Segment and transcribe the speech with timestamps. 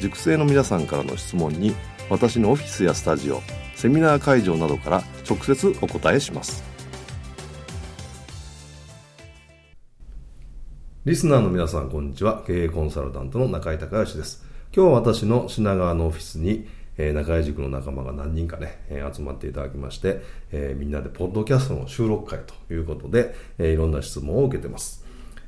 [0.00, 1.74] 塾生の皆さんからの質問に
[2.10, 3.40] 私のオフィスやスタジオ
[3.74, 6.62] セミナー会場などから直接お答えします。
[11.04, 12.42] リスナーの皆さんこんにちは。
[12.46, 14.44] 経営コンサルタントの中井隆義です。
[14.74, 20.20] 今日は私の品川のオフィスにえー、中井塾の仲間が何人かね、えー、集まっていただきまして、
[20.52, 25.04] えー、みんなでポッドキャストの収録会ということで、えー、いろんな質問を受けてます。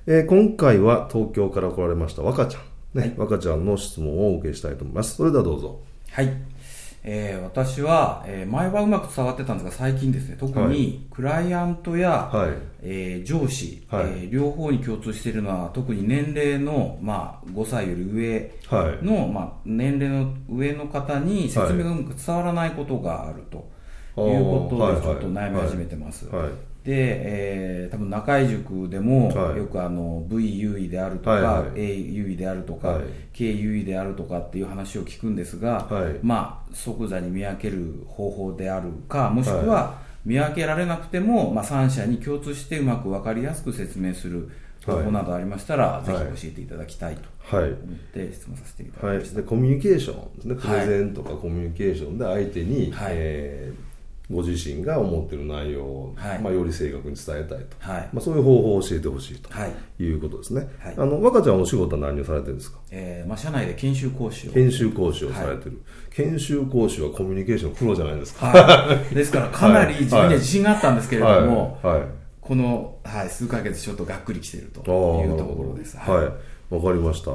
[0.07, 2.63] えー、今回は東京から来られました若ちゃん、
[2.97, 5.17] ね、はい、若ちゃんの質問をお受けしたいと思います。
[5.17, 5.81] それではどうぞ。
[6.11, 6.57] はい。
[7.09, 10.37] えー、私は、えー、前はうまく伝わってたんですが最近ですね。
[10.41, 12.51] 特にクライアントや、はい、
[12.83, 18.53] えー、上司、はい、えー、両方に共通しているのは特に年齢の、まあ、5歳より上
[19.03, 23.71] の、はい、まあ、年齢の上の方に説明がうまく伝わらないことがあると
[24.23, 26.27] いうことでちょっと悩み始めてます。
[26.29, 26.51] はい
[26.87, 44.49] で、えー、多分中井塾でも、はい、よくあの V 優位であるとか、はいはい、A 優位であるとか、はい、K 優位であるとかっていう話を聞くんですが、はい、まあ即座に見分ける方法であるかもしくは見分けられなくても、まあ、3社に共通してうまく分かりやすく説明する
[44.85, 47.23] 方法などありましたら、ぜひ教えていただきたいと
[47.57, 47.67] 思っ
[48.13, 50.37] て質問させていただきました、でコミュニケーション。
[50.37, 53.13] ですねプレゼンとかコミュニケーションで相手に、はい。
[53.15, 53.96] えー
[54.31, 59.49] ご自身が思っている内容を、はい、まあ、より正確に伝えたいと、はい、まあ、そういう方法を教えてほしいと。
[59.99, 60.05] い。
[60.11, 64.53] うことですね、はい、あの若ちゃんお仕事は何をされてるんですか、えーまあ、社内で研修講師を。
[64.53, 72.03] 研修講師をされてる、研修講師はコミュニケーションプロじゃないですか、はい、ですからかなり自分には自信があったんですけれども、はい。
[72.41, 75.97] この、はい、数か月ちょっとがっくりきてるというところです。
[75.97, 77.33] はいわかりました。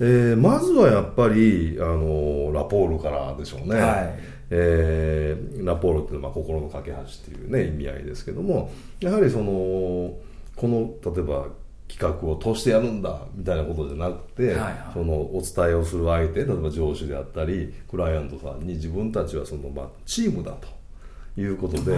[0.00, 3.80] えー、まずはやっぱり、あの、ラポールからでしょうね。
[3.80, 4.14] はい。
[4.50, 11.46] えー、ラポールっていうのは心の架け橋っていうね、意味合いですけども、やはりその、この、例えば、
[11.86, 21.96] 企画を通してやるんだみたいなことじゃなくて、はいはい、そのお伝えをする相手例えば上司であったりクライアントさんに自分たちはその、まあ、チームだということで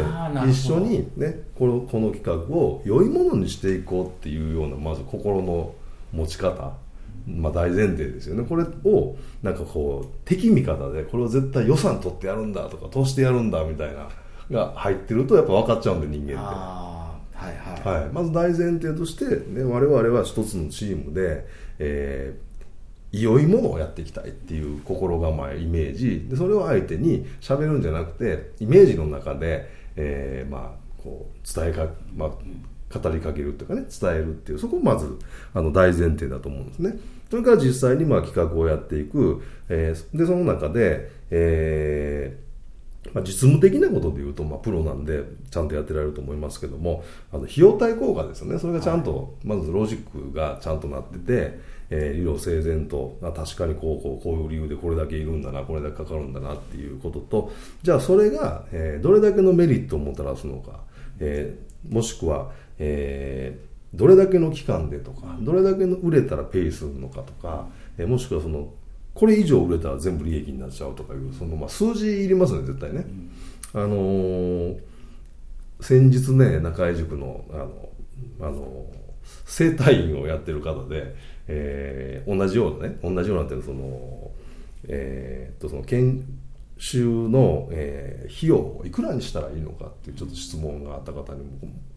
[0.51, 5.75] 一緒に、ね、このこの企画を良いものにしていこうっていうようなまず心の
[6.17, 6.75] 持ち方
[7.27, 8.45] まあ、大前提ですよね。
[8.45, 14.09] これをなんかこう敵味方でこれを絶対予算取ってやるんだとか通してやるんだみたいな
[14.51, 16.37] が入ってるとやっぱ分かっちゃうんで人間って。
[16.37, 18.03] はいはい。
[18.03, 21.47] はい、まず大前提として、ね、我々は一つのチームで、
[21.79, 26.29] えー、良いものをやっていきたいっていう心構えイメージ。
[26.29, 32.31] でそれを相手に喋るんじゃなくてイメージの中で、えー、まあこう伝えか、まあ、
[32.93, 35.19] 語りかけるっていうかね伝えるっていうそこをまず
[35.55, 36.99] あの大前提だと思うんですね。
[37.31, 42.47] それから実際にまあ企画をやっていく、えー、でその中で、えー
[43.13, 51.59] まあ、実務的なことでいうと、まあ、プロなんでちゃんとやってられると思いますけどもあの費用対効果ですよねそれがちゃんと、まずロジックがちゃんとなってて、
[51.91, 57.53] えー、理路整然とあ確かにこうこうこういう理由でこれだけいるんだなこれだけかかるんだなっていうことと
[57.83, 60.81] じゃあそれが、えー、どれだけのメリットをもたらすのか、
[61.21, 67.67] えー、もしくは、えーどれだけの期間でとかどれだけの売れたらペイするのかとか、
[67.97, 68.69] えもしくはその
[69.15, 73.07] これ以上売れたら全部利益になっちゃうとかいうそのまあ数字いりますね絶対ね、
[73.75, 74.79] うん、あのー、
[75.81, 77.89] 先日ね中井塾のあの、
[78.41, 78.87] あのー、
[79.47, 81.15] 整体院をやってる方で、
[81.49, 84.31] えー、同じようなね同じようなっていうその
[84.89, 86.23] えー、っとその研
[86.79, 91.51] 修の、えー、費用をいくらにしたらいいのかっていうちょっと質問があった方にも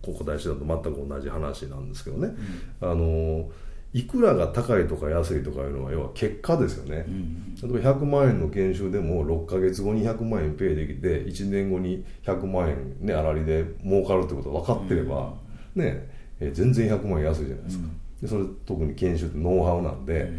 [0.08, 2.34] お答えしてたと全く同じ話なんですけどね、
[2.82, 3.50] うん、あの
[3.94, 15.34] いくらが高いとか安いとかいうのは要は結果ですよね、うん、例えば100万円の研修でも6か月後に100万円ペイできて1年後に100万円ね粗利で儲かるってことが分かってれば、
[15.76, 16.08] うん、ね
[16.40, 17.86] え全然100万円安いじゃないですか、
[18.22, 20.32] でそれ特に研修ってノウハウなんで、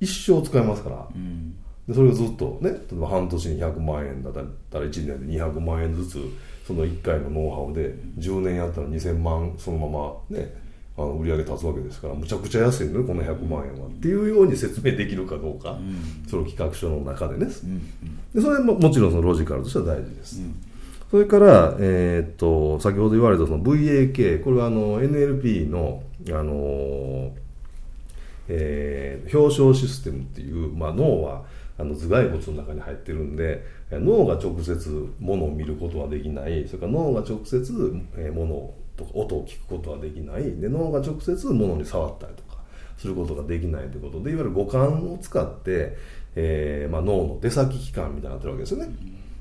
[0.00, 1.08] 一生使えますから、
[1.88, 4.34] でそれをずっとね例えば半年に100万円だっ
[4.70, 6.18] たら1年で200万円ずつ
[6.66, 10.54] その1回のノウハウで10年やったら2000万そのままね
[10.96, 13.88] あの売り上げ立つわけですからむちゃくちゃ安いのねこの100万円は。
[13.88, 17.80] っていうように説明できるかどうか、うん、その企画書の中でね、うん、
[18.34, 20.54] でそれももちろんそのロジカルとしては大事です、うん、
[21.10, 27.32] それから、えー、っと先ほど言われたその VAK これはあの NLP のあの
[28.48, 31.44] えー、表彰システムっていう、まあ、脳は
[31.82, 42.62] あの頭蓋骨の中に入ってるんで脳が直接物を見ることはできないそれから脳が直接物とか音を聞くことはできないで脳が直接物に触ったりとか
[42.96, 45.96] することができないということでいわゆる五感を使って、
[46.36, 48.94] えーまあ、脳の出先機関みたいになってるわけですよね。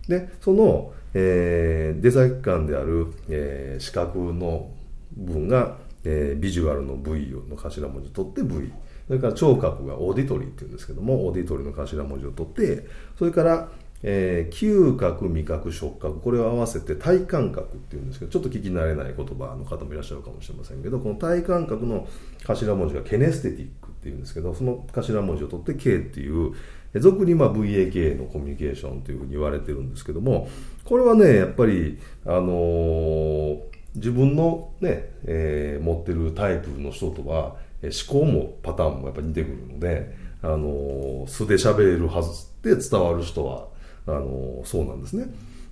[0.07, 4.71] でその、えー、出先機関である、えー、視覚の
[5.15, 8.71] 部分が、えー、ビジュアルの V の頭文字を取って V
[9.07, 12.87] それから聴覚がオーディトリーっていうんですけどもオーディトリーの頭文字を取って
[13.17, 13.69] それから
[14.03, 22.07] えー、嗅覚、味覚、触覚、これを合わせて体感覚っていうんですけど、ちょっと聞き慣れない言葉の方もいらっしゃるかもしれませんけど、この体感覚の
[22.43, 26.53] 頭文字がケネステティックっていうんですけど、その頭文字を取って K っていう、
[26.95, 30.49] 俗にまあ VAK のコミュニケーションというふうに言われてるんですけども、
[30.83, 33.59] これはね、やっぱり、あのー、
[33.95, 43.67] 自分のね、えー、持ってるタイプの人とは、思考もパターンもやっぱ似てくるので、あの、素で喋れるはずで伝わる人は
[44.07, 45.25] あのそうなんですね。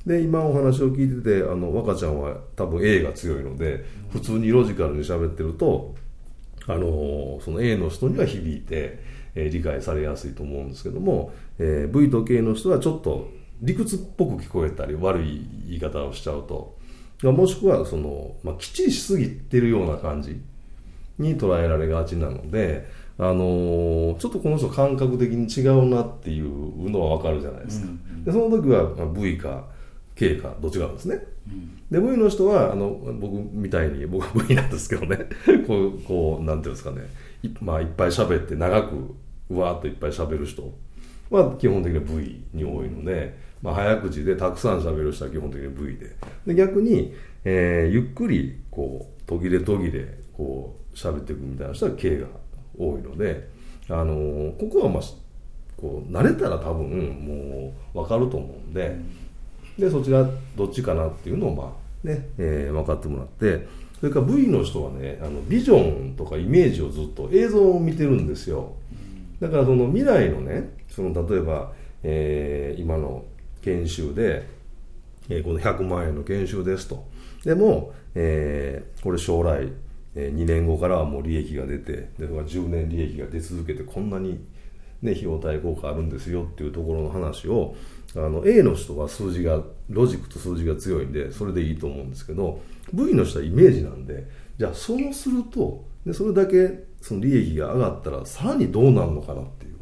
[0.06, 5.94] で今お話を聞いててあの若ちゃんは多分 A が強いので普通にロジカルに喋ってると
[6.68, 9.00] あのその A の人には響いて、
[9.36, 13.30] え、理解されやすいと思うんですけども、えー、V と K の人はちょっと
[13.62, 16.77] 理屈っぽく聞こえたり悪い言い方をしちゃうと
[17.24, 20.39] もしくはその、まあ、きっちりしすぎてるような感じ
[21.18, 29.66] に捉えられがちなのであのー、ちょっとこの人感覚的に違うなっていうのは分かるじゃないですか、うんうん、でその時は V か
[30.16, 35.18] K かどっちかなんですね、うん、で V の人はあの僕みたいに僕は V なんですけどね。
[35.68, 37.07] こうこうなんていうんですかね。
[37.44, 38.95] い,、まあ、いっぱい喋って長く
[39.50, 40.72] うわーっといっぱい喋る人
[41.30, 46.16] は基本的には V に多いので、まあ、早口でたくさん喋る人は基本的に V で。
[46.48, 52.28] で逆に、えー、ゆっくりこう途切れ途切れこう喋っていくみたいな人は K が
[52.78, 53.50] 多いので、
[53.90, 55.04] あのここはまあ
[55.78, 56.90] こう慣れたら多分
[57.26, 58.98] もう分かると思うんで
[59.78, 61.74] でそちらどっちかなっていうのをま
[62.04, 63.68] あね、えー、分かってもらって
[64.00, 68.74] それから V の人はねあのビジョンとかイメージをずっと映像を見てるんですよ。
[69.39, 71.71] だからその未来のねその例えば、
[72.03, 73.25] えー、今の
[73.62, 74.47] 研修で、
[75.30, 77.07] えー、この100万円の研修ですと。
[77.44, 79.71] でも、えー、これ将来
[80.15, 84.39] え2年後からはもう利益が出てで10年利益が出続けてこんなに、
[85.01, 87.75] ね、費用対効果あるんですよっていうところの話を
[88.15, 92.62] あの A の人は数字がロジックと数字が強いんでそれでいいと思うんですけど
[92.94, 94.27] V の人はイメージなんで
[94.57, 99.76] じゃあそうするとでそれだけその利益が上がったらさらにどうなるのかなっていう。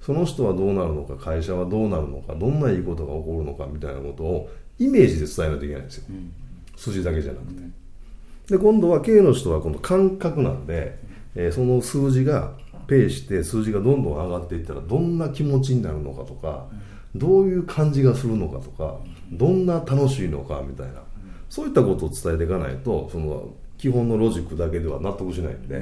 [0.00, 6.04] その人はどうなるのか会社はどうなるのかどんないいことが起こるのかみたいなことをイメージで伝えないといけないんですよ。
[6.76, 7.62] 数字だけじゃなくて。
[8.56, 10.98] で今度は K の人は今度感覚なんで、
[11.34, 12.52] えー、その数字が
[12.86, 16.66] ペイして数字がどんどん上がっていったらどんな気持ちになるのかとか
[17.14, 18.98] どういう感じがするのかとか
[19.32, 21.02] どんな楽しいのかみたいな。
[21.50, 25.78] そういったことを伝えていかないとその基本のロジックだけでは納得しないんで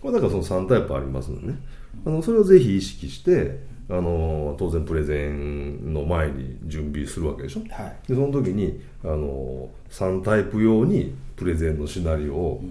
[0.00, 1.58] これだからその3タイプありますのでね。
[2.04, 12.62] あのそれをぜひ意識してあの当然プレゼンの前に準備するわけでしょ、はい、でその時にあの3タイプ用にプレゼンのシナリオを、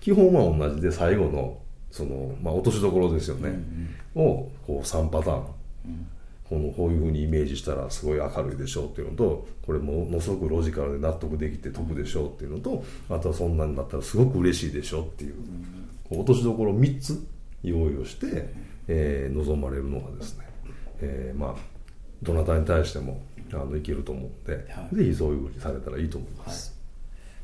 [0.00, 1.56] 基本は同じで最後の
[1.92, 5.44] その、まあ、落としどころですよね、うんうん、をこう3パターン、
[5.84, 6.06] うん、
[6.48, 15.34] このこういうふうにイメージしたらすごい明るいでしょうっていうのとこれものすごくロジカルで納得できて得でしょうっていうのとあとはそんなになったらすごく嬉しいでしょうっていう、
[16.12, 17.26] うん、落としどころ3つ
[17.62, 18.52] 用意をして、
[18.86, 20.48] えー、望まれるのがですね、
[21.00, 21.54] えー、まあ
[22.22, 23.20] どなたに対しても
[23.52, 26.70] あのいけると思うんで、はい、ぜひそういうふうにされたらいいと思います。
[26.70, 26.76] はい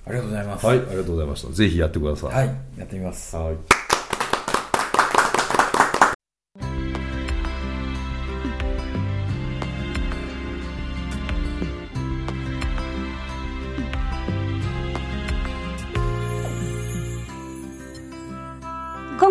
[0.05, 0.67] ありがとうございます。
[0.67, 1.53] はい、ありがとうございました。
[1.53, 2.35] ぜひやってください。
[2.35, 3.37] はい、やってみます。
[3.37, 3.57] はい。